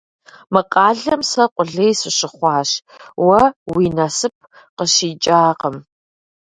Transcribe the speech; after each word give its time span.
Мы 0.53 0.61
къалэм 0.71 1.21
сэ 1.31 1.43
къулей 1.53 1.93
сыщыхъуащ, 1.99 2.69
уэ 3.25 3.41
уи 3.73 3.85
насып 3.95 4.35
къыщикӏакъым. 4.77 5.75